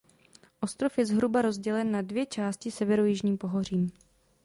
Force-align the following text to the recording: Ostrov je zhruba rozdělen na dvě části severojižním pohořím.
Ostrov 0.61 0.97
je 0.97 1.05
zhruba 1.05 1.41
rozdělen 1.41 1.91
na 1.91 2.01
dvě 2.01 2.25
části 2.25 2.71
severojižním 2.71 3.37
pohořím. 3.37 3.91